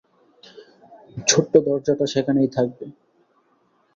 ছোট্ট 1.27 1.53
দরজাটা 1.65 2.05
সেখানেই 2.13 2.49
থাকবে। 2.55 2.85